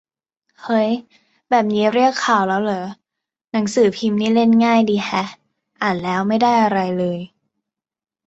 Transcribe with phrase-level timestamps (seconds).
[0.63, 0.89] เฮ้ย
[1.49, 2.85] แบบนี้เรียก 'ข่าว' แล้วเหรอ
[3.51, 5.27] หนังสือพิมพ์นี่เล่นง่ายดีแฮะ
[5.81, 7.19] อ่านแล้วไม่ได้อะไรเลย